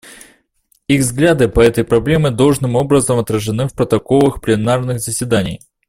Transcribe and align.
Их 0.87 1.01
взгляды 1.01 1.47
по 1.47 1.59
этой 1.59 1.83
проблеме 1.83 2.31
должным 2.31 2.75
образом 2.75 3.19
отражены 3.19 3.67
в 3.67 3.75
протоколах 3.75 4.41
пленарных 4.41 4.99
заседаний. 4.99 5.61